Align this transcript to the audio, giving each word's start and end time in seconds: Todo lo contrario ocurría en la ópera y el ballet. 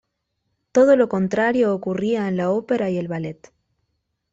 Todo 0.71 0.95
lo 0.95 1.07
contrario 1.09 1.75
ocurría 1.75 2.27
en 2.27 2.35
la 2.37 2.49
ópera 2.49 2.89
y 2.89 2.97
el 2.97 3.07
ballet. 3.07 3.53